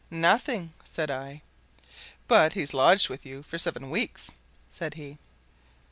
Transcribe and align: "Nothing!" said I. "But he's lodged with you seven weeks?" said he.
"Nothing!" 0.09 0.73
said 0.83 1.11
I. 1.11 1.43
"But 2.27 2.53
he's 2.53 2.73
lodged 2.73 3.07
with 3.07 3.23
you 3.23 3.43
seven 3.43 3.91
weeks?" 3.91 4.31
said 4.67 4.95
he. 4.95 5.19